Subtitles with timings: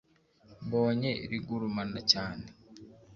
[0.65, 2.45] mbonye rigurumana cyane